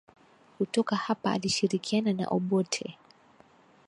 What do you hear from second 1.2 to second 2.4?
alishirikiana na